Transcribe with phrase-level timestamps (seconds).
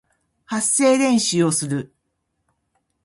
[0.45, 1.93] 発声練習をする